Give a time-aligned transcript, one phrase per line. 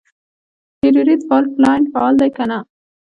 [0.79, 2.57] هریرود فالټ لاین فعال دی که نه؟